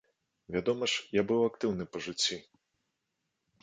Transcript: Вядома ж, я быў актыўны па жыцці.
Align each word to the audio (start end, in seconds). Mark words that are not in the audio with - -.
Вядома 0.55 0.89
ж, 0.93 1.03
я 1.19 1.25
быў 1.33 1.39
актыўны 1.51 1.83
па 1.93 2.05
жыцці. 2.09 2.43